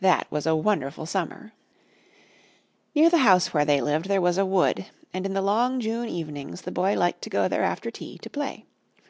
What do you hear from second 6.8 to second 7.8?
liked to go there